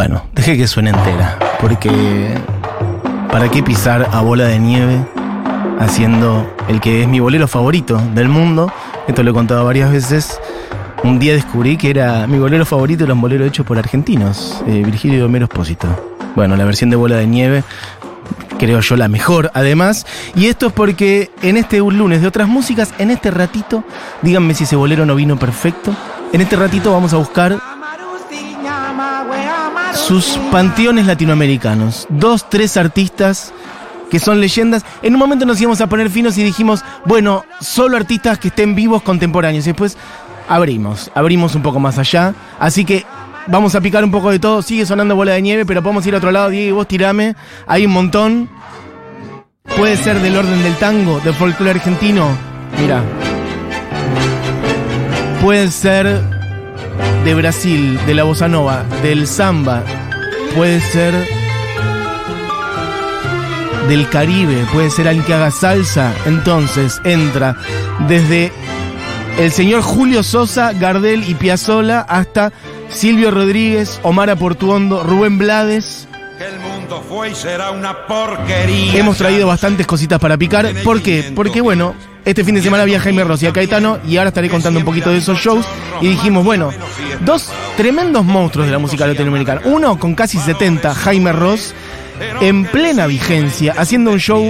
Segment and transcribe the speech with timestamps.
[0.00, 2.34] Bueno, dejé que suene entera, porque
[3.30, 4.98] ¿para qué pisar a bola de nieve
[5.78, 8.72] haciendo el que es mi bolero favorito del mundo?
[9.06, 10.40] Esto lo he contado varias veces.
[11.04, 14.82] Un día descubrí que era mi bolero favorito, era un bolero hecho por argentinos, eh,
[14.82, 15.86] Virgilio Homero Espósito.
[16.34, 17.62] Bueno, la versión de bola de nieve
[18.58, 20.06] creo yo la mejor además.
[20.34, 23.84] Y esto es porque en este lunes de otras músicas, en este ratito,
[24.22, 25.94] díganme si ese bolero no vino perfecto,
[26.32, 27.69] en este ratito vamos a buscar
[29.94, 32.06] sus panteones latinoamericanos.
[32.10, 33.52] Dos, tres artistas
[34.10, 34.84] que son leyendas.
[35.02, 38.74] En un momento nos íbamos a poner finos y dijimos, bueno, solo artistas que estén
[38.74, 39.64] vivos contemporáneos.
[39.64, 39.96] Y después
[40.48, 42.34] abrimos, abrimos un poco más allá.
[42.58, 43.06] Así que
[43.46, 44.62] vamos a picar un poco de todo.
[44.62, 46.50] Sigue sonando bola de nieve, pero podemos ir a otro lado.
[46.50, 47.36] Diego, vos tirame.
[47.66, 48.50] Hay un montón.
[49.76, 52.28] Puede ser del orden del tango, del folclore argentino.
[52.80, 53.02] Mira.
[55.40, 56.39] Puede ser
[57.24, 59.82] de Brasil, de la bossa nova, del samba.
[60.56, 61.14] Puede ser
[63.88, 64.64] del Caribe.
[64.72, 66.14] Puede ser alguien que haga salsa.
[66.26, 67.56] Entonces entra
[68.08, 68.52] desde
[69.38, 72.52] el señor Julio Sosa, Gardel y Piazzola hasta
[72.88, 76.08] Silvio Rodríguez, Omar Portuondo, Rubén Blades.
[76.40, 78.98] El mundo fue y será una porquería.
[78.98, 80.72] Hemos traído bastantes cositas para picar.
[80.82, 81.32] ¿Por qué?
[81.34, 84.48] Porque bueno, este fin de semana había Jaime Ross y a Caetano y ahora estaré
[84.48, 85.66] contando un poquito de esos shows.
[86.00, 86.70] Y dijimos, bueno,
[87.24, 89.62] dos tremendos monstruos de la música latinoamericana.
[89.64, 91.74] Uno con casi 70, Jaime Ross,
[92.40, 94.44] en plena vigencia, haciendo un show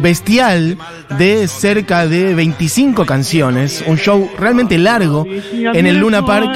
[0.00, 0.78] bestial
[1.18, 6.50] de cerca de 25 canciones, un show realmente largo en el Luna Park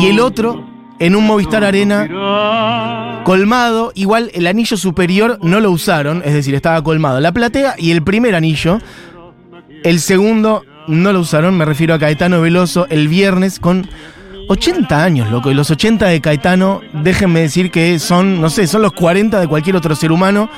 [0.00, 6.22] y el otro en un Movistar Arena colmado, igual el anillo superior no lo usaron,
[6.24, 8.78] es decir, estaba colmado la platea y el primer anillo,
[9.82, 13.88] el segundo no lo usaron, me refiero a Caetano Veloso el viernes con
[14.48, 18.82] 80 años, loco, y los 80 de Caetano, déjenme decir que son, no sé, son
[18.82, 20.50] los 40 de cualquier otro ser humano.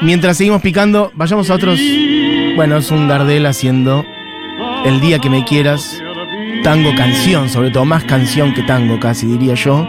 [0.00, 1.78] Mientras seguimos picando, vayamos a otros.
[2.56, 4.04] Bueno, es un Gardel haciendo
[4.84, 6.03] El día que me quieras.
[6.64, 9.86] Tango canción, sobre todo más canción que tango, casi diría yo.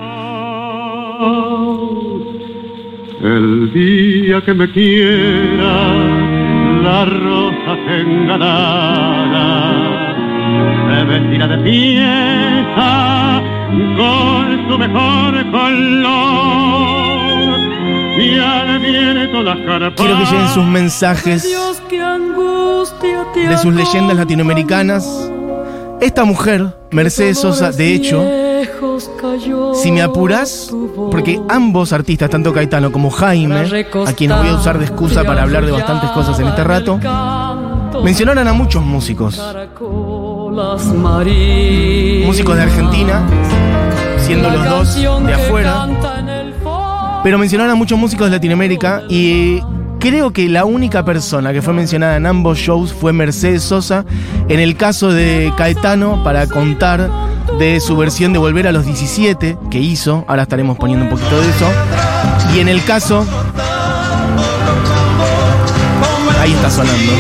[3.22, 5.94] El día que me quiera,
[6.84, 9.56] la rosa enganada
[10.86, 13.42] se vestirá de fiesta
[13.96, 17.06] con su mejor color
[18.20, 19.58] y al viento las
[19.96, 21.44] Quiero que lleguen sus mensajes
[23.34, 25.32] de sus leyendas latinoamericanas.
[26.02, 28.24] Esta mujer, Mercedes Sosa, de hecho,
[29.76, 30.72] si me apuras,
[31.12, 35.44] porque ambos artistas, tanto Caetano como Jaime, a quienes voy a usar de excusa para
[35.44, 37.00] hablar de bastantes cosas en este rato,
[38.04, 39.42] mencionaron a muchos músicos.
[42.26, 43.22] Músicos de Argentina,
[44.20, 45.88] siendo los dos de afuera.
[47.24, 49.60] Pero mencionaron a muchos músicos de Latinoamérica y
[50.06, 54.06] creo que la única persona que fue mencionada en ambos shows fue Mercedes Sosa.
[54.50, 57.10] En el caso de Caetano, para contar
[57.58, 61.42] de su versión de Volver a los 17 que hizo, ahora estaremos poniendo un poquito
[61.42, 61.66] de eso.
[62.54, 63.26] Y en el caso...
[66.40, 67.12] Ahí está sonando.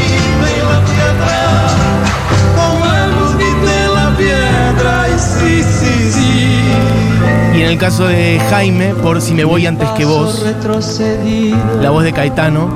[7.65, 10.45] En el caso de Jaime, por Si me voy antes que vos,
[11.81, 12.69] la voz de Caetano.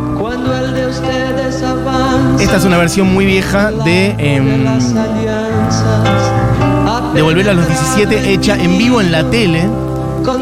[2.40, 4.66] Esta es una versión muy vieja de, em,
[7.14, 9.70] de Volver a los 17, hecha en vivo en la tele,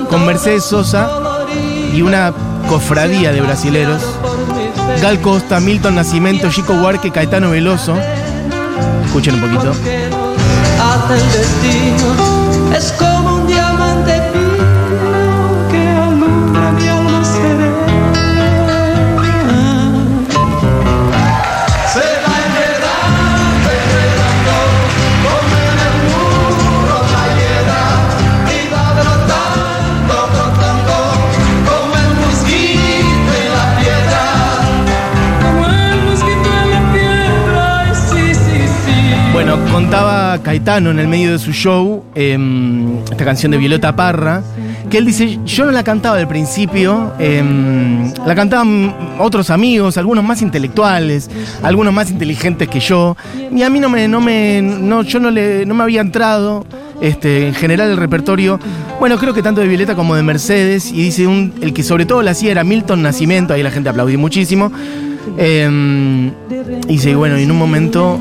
[0.10, 1.10] con Mercedes Sosa
[1.94, 2.32] y una
[2.70, 4.02] cofradía de brasileros.
[5.02, 7.98] Gal Costa, Milton Nacimiento, Chico Huarque, Caetano Veloso.
[9.08, 9.74] Escuchen un poquito.
[12.74, 13.37] Es como
[39.48, 44.44] Bueno, contaba Caetano en el medio de su show, em, esta canción de Violeta Parra,
[44.90, 50.26] que él dice, yo no la cantaba al principio, em, la cantaban otros amigos, algunos
[50.26, 51.30] más intelectuales,
[51.64, 53.16] algunos más inteligentes que yo,
[53.50, 56.66] y a mí no me, no me, no, yo no le, no me había entrado,
[57.00, 58.60] este, en general el repertorio,
[59.00, 61.24] bueno, creo que tanto de Violeta como de Mercedes, y dice,
[61.62, 64.74] el que sobre todo la hacía era Milton Nacimiento, ahí la gente aplaudió muchísimo,
[65.38, 66.28] Em,
[66.88, 68.20] y dice, bueno, en un momento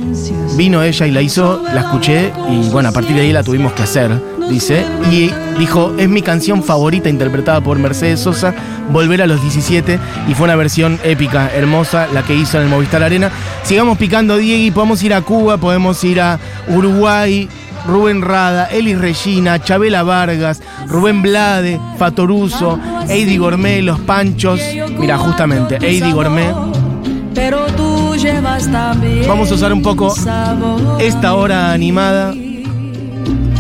[0.57, 3.73] vino ella y la hizo, la escuché y bueno, a partir de ahí la tuvimos
[3.73, 4.11] que hacer.
[4.51, 4.85] dice.
[5.11, 8.55] Y dijo, es mi canción favorita interpretada por Mercedes Sosa,
[8.91, 9.99] Volver a los 17.
[10.29, 13.31] Y fue una versión épica, hermosa, la que hizo en el Movistar Arena.
[13.65, 16.39] Sigamos picando, Diego, podemos ir a Cuba, podemos ir a
[16.69, 17.49] Uruguay.
[17.87, 24.61] Rubén Rada, Eli Regina, Chabela Vargas, Rubén Blade, Fatoruso, Eddie Gourmet, Los Panchos.
[24.99, 26.76] Mira, justamente, Eddie Gourmet.
[27.37, 30.13] Pero tú llevas también Vamos a usar un poco
[30.99, 32.35] esta hora animada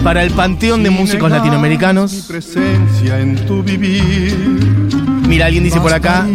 [0.03, 2.25] para el panteón de músicos Mi latinoamericanos.
[2.29, 4.86] presencia en tu vivir.
[5.29, 6.27] Mira, alguien dice por acá,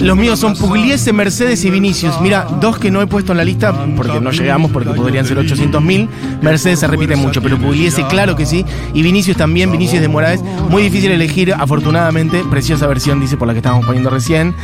[0.00, 2.20] los míos son Pugliese, Mercedes y Vinicius.
[2.20, 5.38] Mira, dos que no he puesto en la lista porque no llegamos, porque podrían ser
[5.38, 6.08] 800.000.
[6.42, 8.64] Mercedes se repite mucho, pero Pugliese claro que sí.
[8.94, 10.42] Y Vinicius también, Vinicius de Moraes.
[10.70, 12.42] Muy difícil elegir, afortunadamente.
[12.50, 14.54] Preciosa versión, dice, por la que estábamos poniendo recién.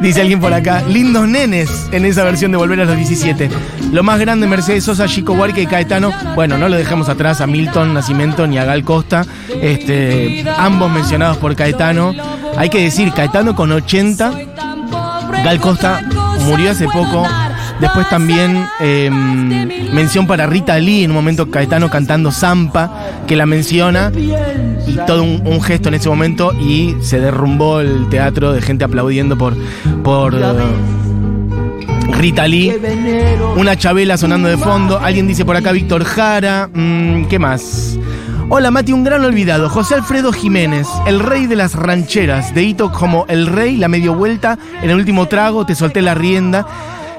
[0.00, 3.50] Dice alguien por acá, lindos nenes en esa versión de Volver a los 17.
[3.92, 6.12] Lo más grande, Mercedes Sosa, Chico Huarque y Caetano.
[6.34, 9.24] Bueno, no lo dejamos atrás a Milton Nacimiento ni a Gal Costa.
[9.60, 12.12] Este, ambos mencionados por Caetano.
[12.56, 14.32] Hay que decir, Caetano con 80,
[15.44, 16.02] Gal Costa
[16.46, 17.26] murió hace poco.
[17.80, 19.10] Después también eh,
[19.92, 22.90] mención para Rita Lee, en un momento Caetano cantando Zampa,
[23.26, 28.52] que la menciona, y todo un, gesto en ese momento, y se derrumbó el teatro
[28.52, 29.56] de gente aplaudiendo por,
[30.02, 30.34] por
[32.18, 32.74] Rita Lee.
[33.56, 34.98] Una chabela sonando de fondo.
[34.98, 36.68] Alguien dice por acá Víctor Jara.
[36.72, 37.98] Mm, ¿Qué más?
[38.52, 39.68] Hola Mati, un gran olvidado.
[39.68, 42.52] José Alfredo Jiménez, el rey de las rancheras.
[42.52, 46.16] De hito como el rey, la medio vuelta, en el último trago, te solté la
[46.16, 46.66] rienda.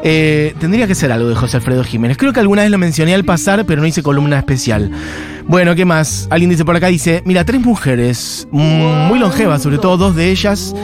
[0.03, 2.17] Eh, tendría que ser algo de José Alfredo Jiménez.
[2.17, 4.91] Creo que alguna vez lo mencioné al pasar, pero no hice columna especial.
[5.47, 6.27] Bueno, ¿qué más?
[6.29, 10.31] Alguien dice por acá, dice, mira, tres mujeres, mm, muy longevas, sobre todo dos de
[10.31, 10.75] ellas.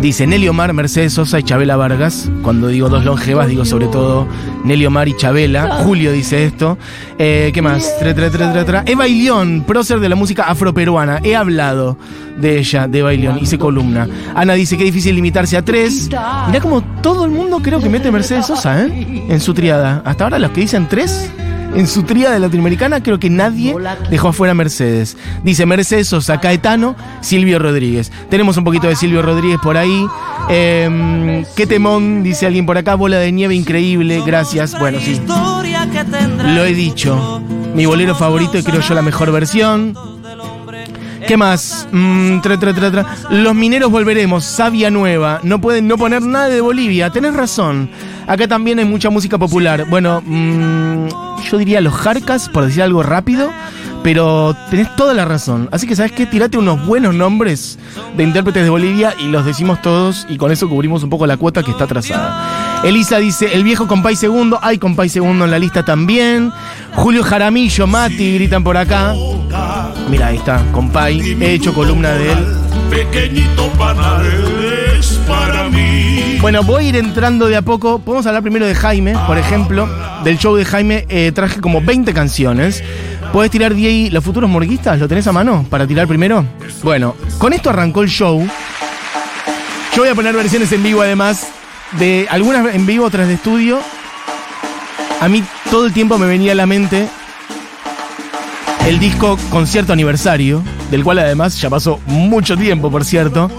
[0.00, 2.30] Dice Nelly Omar, Mercedes Sosa y Chabela Vargas.
[2.42, 4.26] Cuando digo dos longevas, digo sobre todo
[4.64, 5.82] Nelly Omar y Chabela.
[5.82, 6.76] Julio dice esto.
[7.18, 7.98] Eh, ¿Qué más?
[7.98, 8.82] Tra, tra, tra, tra, tra.
[8.86, 11.20] Eva Ilión, prócer de la música afroperuana.
[11.22, 11.96] He hablado
[12.38, 13.38] de ella, de Eva Ilión.
[13.40, 14.06] Hice columna.
[14.34, 16.08] Ana dice que difícil limitarse a tres.
[16.48, 19.24] Mirá como todo el mundo creo que mete Mercedes Sosa, ¿eh?
[19.28, 20.02] En su triada.
[20.04, 21.30] Hasta ahora los que dicen tres.
[21.74, 23.74] En su tríada latinoamericana creo que nadie
[24.10, 25.16] dejó afuera a Mercedes.
[25.42, 28.12] Dice Mercedes Sosa, Caetano, Silvio Rodríguez.
[28.30, 30.06] Tenemos un poquito de Silvio Rodríguez por ahí.
[30.48, 32.94] Eh, qué temón, dice alguien por acá.
[32.94, 34.78] Bola de nieve increíble, gracias.
[34.78, 35.20] Bueno, sí.
[36.44, 37.42] Lo he dicho.
[37.74, 39.94] Mi bolero favorito y creo yo la mejor versión.
[41.26, 41.88] ¿Qué más?
[41.90, 43.16] Mm, tra, tra, tra, tra.
[43.30, 45.40] Los mineros volveremos, Sabia Nueva.
[45.42, 47.10] No pueden no poner nada de Bolivia.
[47.10, 47.90] Tenés razón.
[48.26, 49.86] Acá también hay mucha música popular.
[49.88, 51.08] Bueno, mm,
[51.50, 53.50] yo diría los Jarcas, por decir algo rápido.
[54.02, 55.70] Pero tenés toda la razón.
[55.72, 56.26] Así que, ¿sabes qué?
[56.26, 57.78] Tirate unos buenos nombres
[58.14, 60.26] de intérpretes de Bolivia y los decimos todos.
[60.28, 62.82] Y con eso cubrimos un poco la cuota que está trazada.
[62.84, 64.58] Elisa dice: El viejo compay segundo.
[64.60, 66.52] Hay compay segundo en la lista también.
[66.94, 69.14] Julio Jaramillo, Mati, gritan por acá.
[70.10, 71.20] Mira, ahí está, compay.
[71.40, 72.63] He hecho columna de él.
[72.94, 74.24] Pequeñito panal
[74.96, 76.38] es para mí.
[76.40, 77.98] Bueno, voy a ir entrando de a poco.
[77.98, 79.88] Podemos hablar primero de Jaime, por ejemplo.
[80.22, 82.84] Del show de Jaime eh, traje como 20 canciones.
[83.32, 85.00] ¿Puedes tirar DI los futuros morguistas?
[85.00, 86.44] ¿Lo tenés a mano para tirar primero?
[86.84, 88.46] Bueno, con esto arrancó el show.
[89.96, 91.48] Yo voy a poner versiones en vivo además.
[91.98, 93.80] De algunas en vivo, otras de estudio.
[95.20, 97.08] A mí todo el tiempo me venía a la mente
[98.86, 100.62] el disco Concierto Aniversario,
[100.94, 103.50] del cual además ya pasó mucho tiempo, por cierto.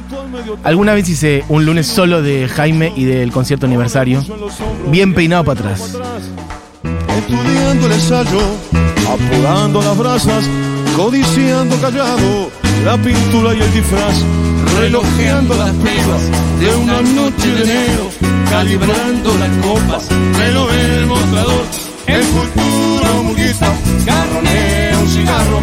[0.63, 4.23] Alguna vez hice un lunes solo de Jaime y del concierto aniversario.
[4.87, 5.97] Bien peinado para atrás.
[7.17, 8.39] Estudiando el ensayo,
[9.11, 10.45] apurando las brasas,
[10.95, 12.49] codiciando callado
[12.85, 14.23] la pintura y el disfraz,
[14.79, 16.21] relojeando las pibas
[16.61, 18.09] de una noche de enero,
[18.49, 21.65] calibrando las copas, reloj el mostrador,
[22.07, 23.73] el futuro murguista,
[24.05, 25.59] garronea un cigarro,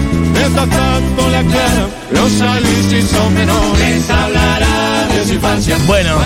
[0.53, 5.79] destacando la clara, los alicis son menores, hablará de su infancia.
[5.87, 6.19] Bueno,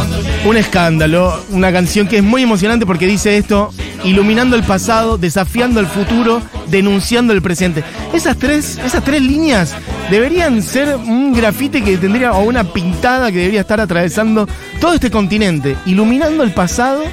[0.45, 3.73] un escándalo, una canción que es muy emocionante porque dice esto,
[4.04, 7.85] iluminando el pasado, desafiando el futuro, denunciando el presente.
[8.12, 9.75] Esas tres, esas tres líneas
[10.11, 14.49] deberían ser un grafite que tendría, o una pintada que debería estar atravesando
[14.80, 17.04] todo este continente, iluminando el pasado,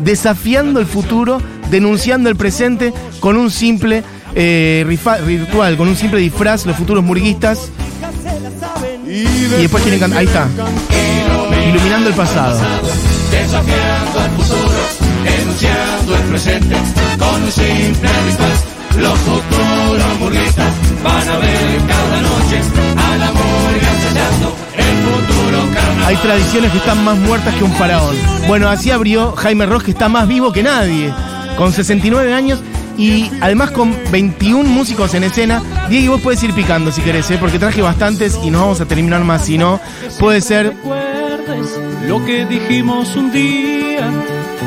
[0.00, 4.02] desafiando el futuro, denunciando el presente con un simple
[4.36, 7.70] eh, rifa- ritual, con un simple disfraz, los futuros murguistas.
[9.06, 9.24] Y
[9.60, 10.46] después quieren cantar, ahí está,
[11.68, 12.58] iluminando el pasado.
[13.30, 14.70] Desafiando al futuro,
[15.24, 16.76] denunciando el presente,
[17.18, 18.64] con un simple disfraz.
[18.98, 20.72] Los futuros burguistas
[21.04, 22.60] van a ver cada noche
[22.96, 26.04] a la murga ensayando el futuro carnaval.
[26.06, 28.16] Hay tradiciones que están más muertas que un faraón.
[28.48, 31.12] Bueno, así abrió Jaime Ross, que está más vivo que nadie,
[31.56, 32.60] con 69 años.
[32.98, 37.36] Y además con 21 músicos en escena, Diego, vos puedes ir picando si querés, ¿eh?
[37.38, 39.44] porque traje bastantes y no vamos a terminar más.
[39.44, 39.80] Si no,
[40.18, 40.72] puede ser
[42.06, 44.10] lo que dijimos un día,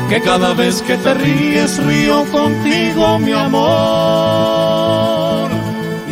[0.08, 4.70] que cada vez que te ríes río contigo, mi amor.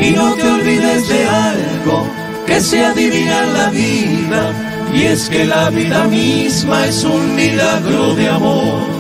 [0.01, 2.07] Y no te olvides de algo
[2.47, 4.53] que se adivina en la vida,
[4.95, 8.98] y es que la vida misma es un milagro de amor.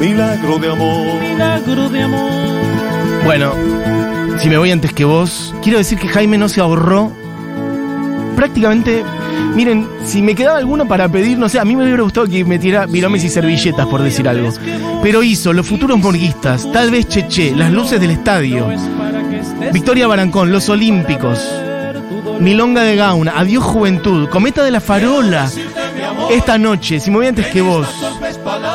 [0.00, 1.20] Milagro de amor.
[1.20, 2.30] Milagro de amor.
[3.22, 3.52] Bueno,
[4.38, 7.12] si me voy antes que vos, quiero decir que Jaime no se ahorró
[8.34, 9.04] prácticamente.
[9.54, 12.44] Miren, si me quedaba alguno para pedir, no sé, a mí me hubiera gustado que
[12.46, 14.50] metiera viromes y servilletas, por decir algo.
[15.02, 18.68] Pero hizo Los Futuros Morguistas, Tal vez Cheche, Las Luces del Estadio,
[19.70, 21.46] Victoria Barancón, Los Olímpicos,
[22.38, 25.50] Milonga de Gauna, Adiós Juventud, Cometa de la Farola,
[26.30, 27.86] Esta Noche, Si me voy antes que vos,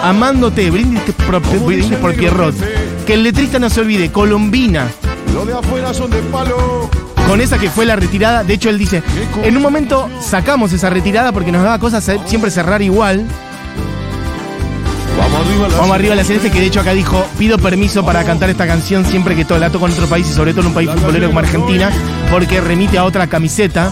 [0.03, 2.55] Amándote, Brindis por, brindis por Pierrot,
[3.05, 4.87] Que el letrista no se olvide, Colombina,
[5.33, 6.89] Los de afuera son de palo.
[7.27, 8.43] con esa que fue la retirada.
[8.43, 9.01] De hecho, él dice,
[9.43, 13.25] en un momento sacamos esa retirada porque nos daba cosas siempre cerrar igual.
[15.17, 18.05] Vamos arriba la Vamos arriba a la celeste, que de hecho acá dijo, pido permiso
[18.05, 20.61] para cantar esta canción siempre que todo la toco en otro país y sobre todo
[20.61, 21.89] en un país futbolero como Argentina,
[22.29, 23.91] porque remite a otra camiseta.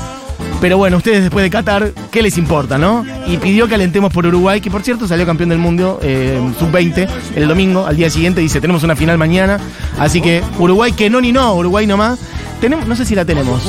[0.63, 3.03] Pero bueno, ustedes después de Qatar, ¿qué les importa, no?
[3.27, 7.05] Y pidió que alentemos por Uruguay, que por cierto salió campeón del mundo eh, sub-20
[7.35, 9.59] el domingo, al día siguiente, dice, tenemos una final mañana.
[9.99, 12.17] Así que Uruguay que no ni no, Uruguay nomás.
[12.61, 13.61] Tenemos, no sé si la tenemos.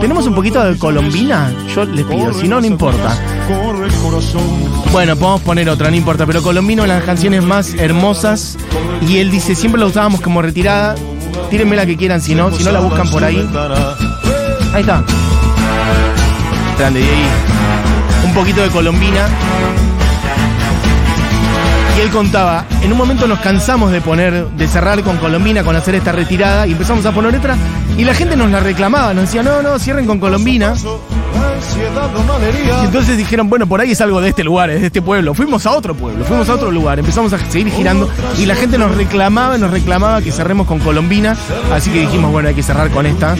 [0.00, 1.52] ¿Tenemos un poquito de colombina?
[1.74, 3.18] Yo les pido, si no, no importa.
[4.92, 8.56] Bueno, podemos poner otra, no importa, pero Colombino las canciones más hermosas
[9.06, 10.94] y él dice, siempre la usábamos como retirada,
[11.50, 13.46] tírenme la que quieran, si no, si no la buscan por ahí.
[14.72, 15.04] Ahí está.
[16.80, 17.14] Grande, Diego.
[18.24, 19.28] Un poquito de Colombina.
[21.94, 25.76] Y él contaba, en un momento nos cansamos de poner, de cerrar con Colombina, con
[25.76, 27.54] hacer esta retirada, y empezamos a poner letra,
[27.98, 30.72] y la gente nos la reclamaba, nos decía, no, no, cierren con Colombina.
[32.80, 35.34] Y entonces dijeron, bueno, por ahí es algo de este lugar, es de este pueblo.
[35.34, 38.08] Fuimos a otro pueblo, fuimos a otro lugar, empezamos a seguir girando
[38.38, 41.36] y la gente nos reclamaba, nos reclamaba que cerremos con Colombina.
[41.74, 43.36] Así que dijimos, bueno, hay que cerrar con esta.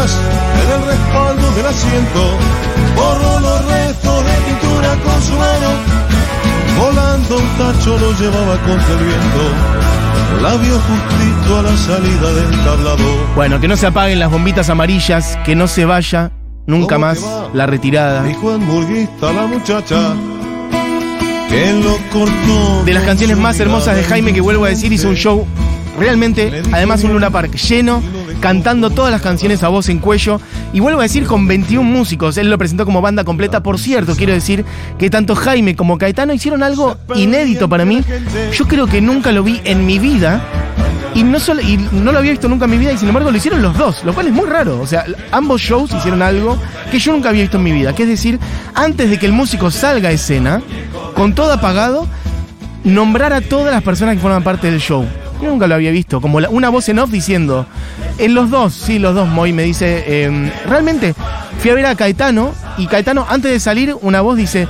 [0.00, 0.16] Disfraz
[0.54, 2.38] en el respaldo del asiento.
[2.96, 5.68] Borró los restos de pintura con su mano.
[6.78, 10.42] Volando un tacho lo llevaba contra el viento.
[10.42, 13.26] La vio justito a la salida del tablado.
[13.34, 16.32] Bueno, que no se apaguen las bombitas amarillas, que no se vaya
[16.66, 18.22] nunca ¿Cómo más la retirada.
[18.22, 20.14] Dijo la muchacha.
[21.48, 22.84] Que lo cortó.
[22.84, 25.46] De las canciones más hermosas de Jaime, que vuelvo a decir, hizo un show
[25.98, 28.02] realmente, además un Luna Park lleno,
[28.40, 30.40] cantando todas las canciones a voz en cuello.
[30.72, 32.36] Y vuelvo a decir, con 21 músicos.
[32.36, 33.62] Él lo presentó como banda completa.
[33.62, 34.64] Por cierto, quiero decir
[34.98, 38.02] que tanto Jaime como Caetano hicieron algo inédito para mí.
[38.52, 40.42] Yo creo que nunca lo vi en mi vida.
[41.14, 43.32] Y no, solo, y no lo había visto nunca en mi vida y sin embargo
[43.32, 44.80] lo hicieron los dos, lo cual es muy raro.
[44.80, 46.56] O sea, ambos shows hicieron algo
[46.90, 47.92] que yo nunca había visto en mi vida.
[47.94, 48.38] Que es decir,
[48.74, 50.62] antes de que el músico salga a escena,
[51.14, 52.06] con todo apagado,
[52.84, 55.04] nombrar a todas las personas que forman parte del show.
[55.40, 56.20] Yo nunca lo había visto.
[56.20, 57.66] Como una voz en off diciendo,
[58.18, 61.14] en los dos, sí, los dos, Moy me dice, eh, realmente
[61.58, 64.68] fui a ver a Caetano y Caetano antes de salir, una voz dice,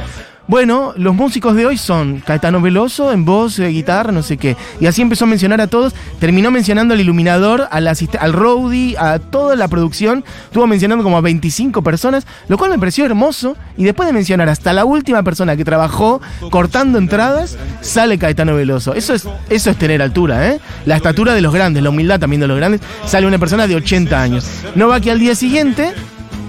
[0.51, 4.57] bueno, los músicos de hoy son Caetano Veloso en voz, eh, guitarra, no sé qué.
[4.81, 5.95] Y así empezó a mencionar a todos.
[6.19, 10.25] Terminó mencionando al iluminador, al, al roadie, a toda la producción.
[10.47, 13.57] Estuvo mencionando como a 25 personas, lo cual me pareció hermoso.
[13.77, 18.93] Y después de mencionar hasta la última persona que trabajó cortando entradas, sale Caetano Veloso.
[18.95, 20.61] Eso es, eso es tener altura, ¿eh?
[20.85, 22.81] La estatura de los grandes, la humildad también de los grandes.
[23.07, 24.49] Sale una persona de 80 años.
[24.75, 25.93] No va que al día siguiente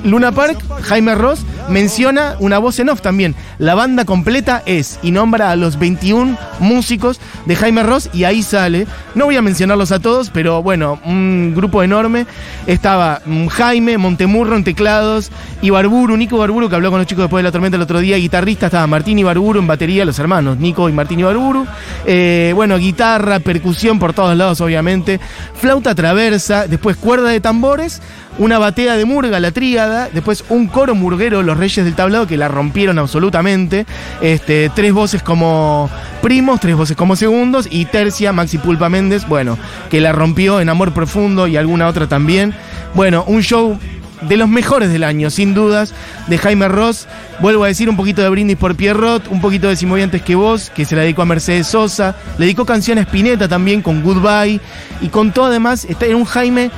[0.03, 3.35] Luna Park, Jaime Ross, menciona una voz en off también.
[3.57, 8.43] La banda completa es y nombra a los 21 músicos de Jaime Ross y ahí
[8.43, 8.87] sale.
[9.15, 12.25] No voy a mencionarlos a todos, pero bueno, un grupo enorme.
[12.67, 17.41] Estaba mm, Jaime, Montemurro en teclados, Ibarburu, Nico Ibarburu, que habló con los chicos después
[17.41, 20.89] de la tormenta el otro día, guitarrista, estaba Martín Ibarburu en batería, los hermanos, Nico
[20.89, 21.65] y Martín Ibarburu.
[22.05, 25.19] Eh, bueno, guitarra, percusión por todos lados, obviamente.
[25.55, 28.01] Flauta traversa, después cuerda de tambores
[28.41, 32.37] una batea de murga, la tríada, después un coro murguero, los Reyes del Tablado, que
[32.37, 33.85] la rompieron absolutamente,
[34.19, 35.91] este, tres voces como
[36.23, 39.59] primos, tres voces como segundos, y tercia, Maxi Pulpa Méndez, bueno,
[39.91, 42.55] que la rompió en Amor Profundo y alguna otra también.
[42.95, 43.77] Bueno, un show
[44.21, 45.93] de los mejores del año, sin dudas,
[46.25, 47.07] de Jaime Ross.
[47.41, 50.21] Vuelvo a decir un poquito de Brindis por Pierrot, un poquito de Si voy antes
[50.21, 52.15] que vos, que se la dedicó a Mercedes Sosa.
[52.37, 54.59] Le dedicó canción a Spinetta también con Goodbye.
[55.01, 56.71] Y con todo además, está en un Jaime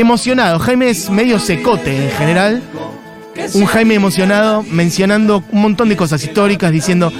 [0.00, 0.58] emocionado.
[0.58, 2.62] Jaime es medio secote en general.
[3.54, 7.12] un Jaime emocionado mencionando un montón de cosas históricas, diciendo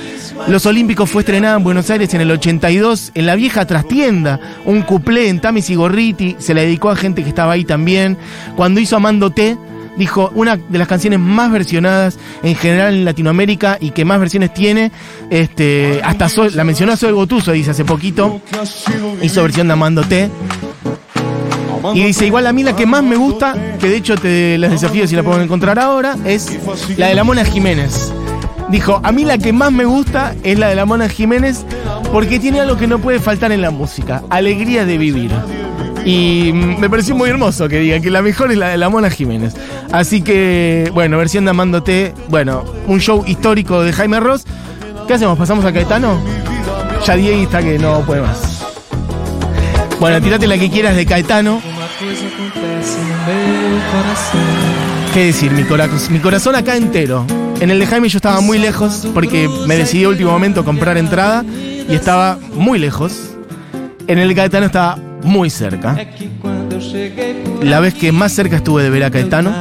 [0.48, 4.82] los Olímpicos fue estrenada en Buenos Aires en el 82, en la vieja trastienda, un
[4.82, 8.16] cuplé en Tamis y Gorriti, se la dedicó a gente que estaba ahí también.
[8.56, 9.56] Cuando hizo Amando T,
[9.96, 14.52] dijo una de las canciones más versionadas en general en Latinoamérica y que más versiones
[14.54, 14.90] tiene.
[15.30, 18.40] Este, hasta Zoe- la mencionó Zoe Gotuso, dice hace poquito,
[19.22, 20.28] hizo versión de Amando T.
[21.94, 24.70] Y dice, igual a mí la que más me gusta, que de hecho te les
[24.70, 26.58] desafío si la puedo encontrar ahora, es
[26.96, 28.12] la de la Mona Jiménez.
[28.68, 31.64] Dijo, a mí la que más me gusta es la de la Mona Jiménez
[32.12, 35.30] porque tiene algo que no puede faltar en la música, alegría de vivir.
[36.04, 39.10] Y me pareció muy hermoso que diga que la mejor es la de la Mona
[39.10, 39.54] Jiménez.
[39.92, 44.44] Así que, bueno, versión de Amándote, bueno, un show histórico de Jaime Ross.
[45.06, 45.38] ¿Qué hacemos?
[45.38, 46.18] ¿Pasamos a Caetano?
[47.06, 48.47] Ya Diego está que no puede más.
[50.00, 51.60] Bueno, tirate la que quieras de Caetano.
[55.12, 55.50] ¿Qué decir?
[55.52, 57.24] Mi, cora- mi corazón acá entero.
[57.60, 60.96] En el de Jaime yo estaba muy lejos porque me decidí a último momento comprar
[60.96, 61.44] entrada
[61.88, 63.30] y estaba muy lejos.
[64.06, 65.96] En el de Caetano estaba muy cerca.
[67.62, 69.52] La vez que más cerca estuve de ver a Caetano,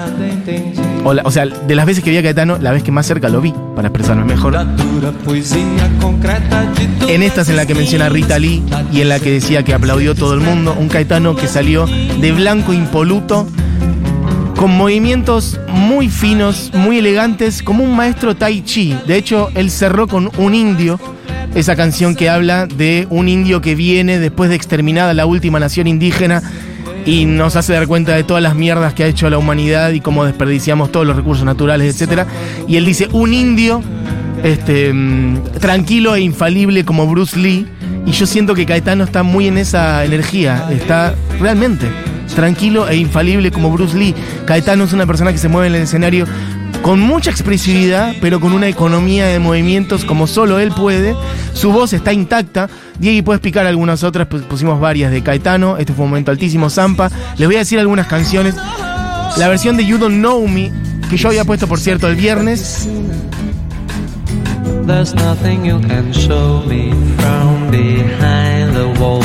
[1.03, 3.05] o, la- o sea, de las veces que vi a Caetano, la vez que más
[3.05, 4.53] cerca lo vi, para expresarme mejor.
[7.07, 9.63] En esta es en la que menciona a Rita Lee y en la que decía
[9.63, 10.75] que aplaudió todo el mundo.
[10.77, 13.47] Un Caetano que salió de blanco impoluto,
[14.57, 18.97] con movimientos muy finos, muy elegantes, como un maestro tai chi.
[19.05, 20.99] De hecho, él cerró con un indio,
[21.55, 25.87] esa canción que habla de un indio que viene después de exterminada la última nación
[25.87, 26.41] indígena
[27.07, 30.01] y nos hace dar cuenta de todas las mierdas que ha hecho la humanidad y
[30.01, 32.23] cómo desperdiciamos todos los recursos naturales, etc.
[32.67, 33.81] Y él dice, un indio
[34.43, 37.65] este, mm, tranquilo e infalible como Bruce Lee.
[38.05, 41.87] Y yo siento que Caetano está muy en esa energía, está realmente
[42.37, 44.13] tranquilo e infalible como Bruce Lee.
[44.45, 46.27] Caetano es una persona que se mueve en el escenario
[46.83, 51.15] con mucha expresividad, pero con una economía de movimientos como solo él puede.
[51.53, 52.69] Su voz está intacta.
[52.99, 55.77] Diego, puedes picar algunas otras, pues pusimos varias de Caetano.
[55.77, 56.69] Este fue un momento altísimo.
[56.69, 57.09] Zampa.
[57.39, 58.53] Les voy a decir algunas canciones.
[59.37, 60.71] La versión de You Don't Know Me,
[61.09, 62.87] que yo había puesto, por cierto, el viernes.
[64.85, 69.23] There's nothing you can show me from behind the wall.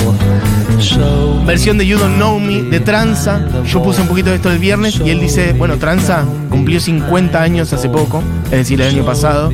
[1.47, 3.41] Versión de You Don't Know Me, de Tranza.
[3.67, 7.43] Yo puse un poquito de esto el viernes y él dice, bueno, Tranza cumplió 50
[7.43, 9.53] años hace poco, es decir, el año pasado,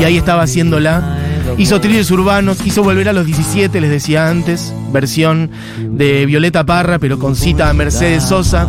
[0.00, 1.18] y ahí estaba haciéndola.
[1.56, 6.98] Hizo trillos urbanos, hizo volver a los 17, les decía antes, versión de Violeta Parra,
[6.98, 8.68] pero con cita a Mercedes Sosa.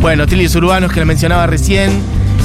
[0.00, 1.90] Bueno, trillos urbanos que la mencionaba recién.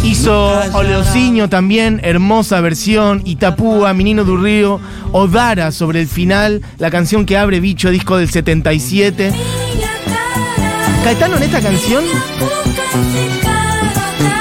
[0.04, 3.22] Hizo Oleociño también, hermosa versión.
[3.24, 4.82] Itapúa, Menino du Río.
[5.14, 9.32] Odara sobre el final, la canción que abre Bicho, disco del 77.
[11.04, 12.04] Caetano en esta canción,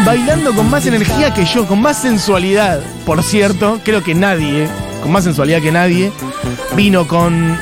[0.05, 3.81] bailando con más energía que yo, con más sensualidad, por cierto.
[3.85, 4.69] Creo que nadie,
[5.03, 6.13] con más sensualidad que nadie.
[6.77, 7.57] Vino con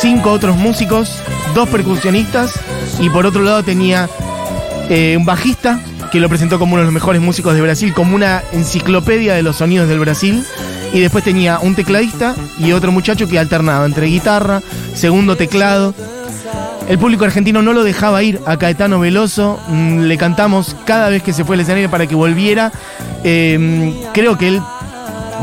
[0.00, 1.22] cinco otros músicos,
[1.54, 2.54] dos percusionistas
[2.98, 4.08] y por otro lado tenía
[4.88, 8.14] eh, un bajista que lo presentó como uno de los mejores músicos de Brasil, como
[8.14, 10.44] una enciclopedia de los sonidos del Brasil.
[10.92, 14.60] Y después tenía un tecladista y otro muchacho que alternaba entre guitarra,
[14.94, 15.94] segundo teclado.
[16.88, 19.60] El público argentino no lo dejaba ir a Caetano Veloso.
[19.68, 22.72] mm, Le cantamos cada vez que se fue al escenario para que volviera.
[23.22, 24.62] Eh, creo que él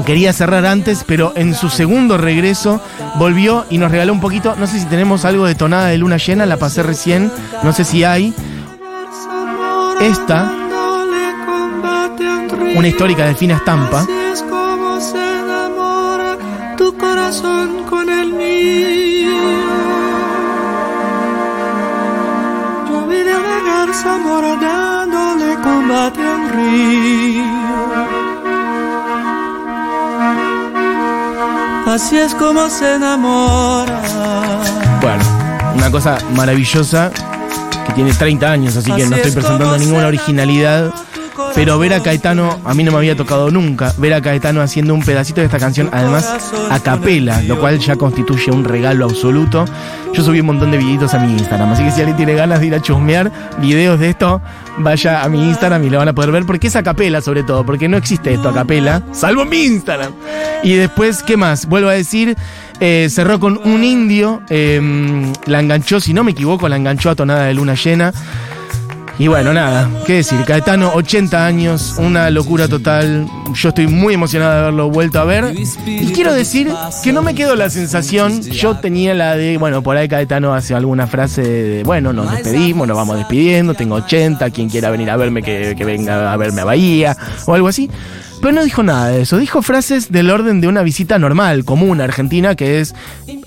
[0.06, 2.82] quería cerrar antes, pero en su segundo regreso
[3.16, 4.56] volvió y nos regaló un poquito.
[4.58, 7.32] No sé si tenemos algo de tonada de luna llena, la pasé recién.
[7.64, 8.34] No sé si hay.
[10.02, 10.52] Esta,
[12.76, 14.02] una histórica de fina estampa.
[14.02, 16.38] Así es como se enamora
[16.78, 19.32] tu corazón con el mío.
[22.90, 27.44] Yo vine a negar Zamora dándole combate a un río.
[31.88, 34.02] Así es como se enamora.
[35.02, 35.24] Bueno,
[35.76, 37.12] una cosa maravillosa
[37.88, 40.94] que tiene 30 años, así que no estoy presentando ninguna originalidad.
[41.54, 44.94] Pero ver a Caetano, a mí no me había tocado nunca, ver a Caetano haciendo
[44.94, 49.66] un pedacito de esta canción, además a capela, lo cual ya constituye un regalo absoluto.
[50.14, 52.60] Yo subí un montón de videitos a mi Instagram, así que si alguien tiene ganas
[52.60, 54.42] de ir a chusmear videos de esto,
[54.80, 57.44] vaya a mi Instagram y lo van a poder ver, porque es a capela sobre
[57.44, 60.14] todo, porque no existe esto a capela, salvo mi Instagram.
[60.64, 61.68] Y después, ¿qué más?
[61.68, 62.36] Vuelvo a decir,
[62.80, 64.82] eh, cerró con un indio, eh,
[65.46, 68.14] la enganchó, si no me equivoco, la enganchó a tonada de luna llena.
[69.20, 73.26] Y bueno, nada, qué decir, Caetano, 80 años, una locura total.
[73.52, 75.56] Yo estoy muy emocionado de haberlo vuelto a ver.
[75.58, 76.72] Y quiero decir
[77.04, 80.76] que no me quedó la sensación, yo tenía la de, bueno, por ahí Caetano hace
[80.76, 85.18] alguna frase de, bueno, nos despedimos, nos vamos despidiendo, tengo 80, quien quiera venir a
[85.18, 87.90] verme, que, que venga a verme a Bahía, o algo así.
[88.48, 92.00] Pero no dijo nada de eso, dijo frases del orden de una visita normal, común
[92.00, 92.96] a Argentina, que es,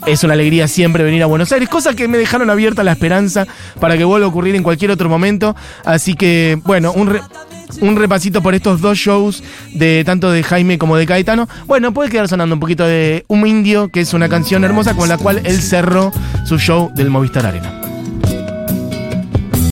[0.04, 3.46] es una alegría siempre venir a Buenos Aires, cosa que me dejaron abierta la esperanza
[3.80, 5.56] para que vuelva a ocurrir en cualquier otro momento.
[5.86, 7.18] Así que, bueno, un,
[7.80, 11.48] un repasito por estos dos shows de tanto de Jaime como de Caetano.
[11.64, 15.08] Bueno, puede quedar sonando un poquito de Un Indio, que es una canción hermosa con
[15.08, 16.12] la cual él cerró
[16.44, 17.79] su show del Movistar Arena.